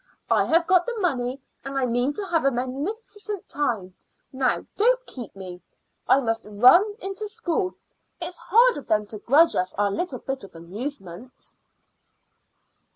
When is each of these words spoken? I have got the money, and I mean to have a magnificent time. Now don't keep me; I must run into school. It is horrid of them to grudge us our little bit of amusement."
I 0.31 0.45
have 0.45 0.65
got 0.65 0.87
the 0.87 0.99
money, 0.99 1.39
and 1.63 1.77
I 1.77 1.85
mean 1.85 2.11
to 2.13 2.25
have 2.25 2.43
a 2.43 2.49
magnificent 2.49 3.47
time. 3.47 3.93
Now 4.33 4.65
don't 4.75 5.05
keep 5.05 5.35
me; 5.35 5.61
I 6.09 6.19
must 6.21 6.43
run 6.49 6.95
into 6.99 7.27
school. 7.27 7.75
It 8.19 8.29
is 8.29 8.37
horrid 8.39 8.77
of 8.77 8.87
them 8.87 9.05
to 9.05 9.19
grudge 9.19 9.53
us 9.53 9.75
our 9.75 9.91
little 9.91 10.17
bit 10.17 10.43
of 10.43 10.55
amusement." 10.55 11.51